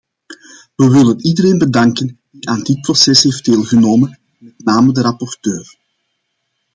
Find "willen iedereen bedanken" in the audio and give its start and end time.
0.89-2.19